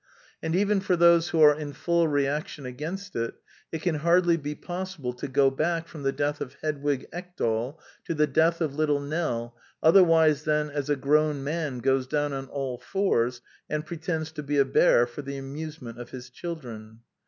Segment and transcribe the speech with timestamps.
[0.41, 3.35] And even for those who are in full reaction against it,
[3.71, 8.15] it can hardly be possible to go back from the death of Hedwig Ekdal to
[8.15, 12.79] the death of Little Nell otherwise than as a grown man goes down on all
[12.79, 17.01] fours and pre tends to be a bear for the amusement of hid children.